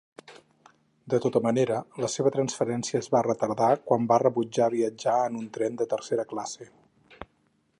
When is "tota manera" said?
1.25-1.75